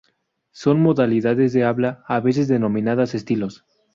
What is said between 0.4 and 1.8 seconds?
Son modalidades de